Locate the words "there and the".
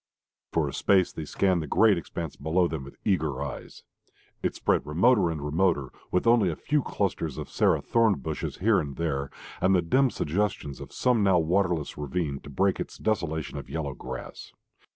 8.95-9.81